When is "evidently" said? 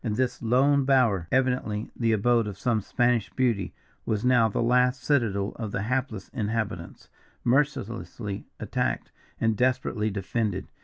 1.31-1.91